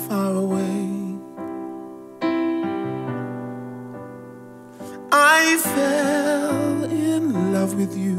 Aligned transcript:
far 0.07 0.35
away 0.35 1.17
I 5.11 5.57
fell 5.57 6.83
in 6.83 7.51
love 7.51 7.73
with 7.75 7.97
you 7.97 8.15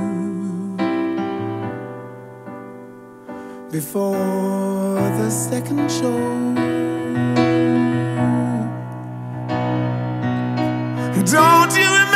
before 3.71 4.99
the 5.19 5.31
second 5.31 5.91
show 5.91 6.57
Don't 11.27 11.77
you 11.77 11.83
remember? 11.83 12.16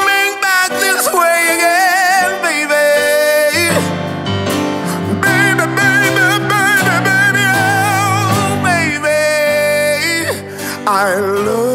I 10.87 11.19
love. 11.19 11.70